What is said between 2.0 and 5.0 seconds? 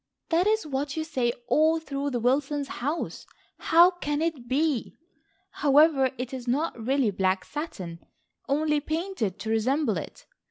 the Wilsons' house. How can it be!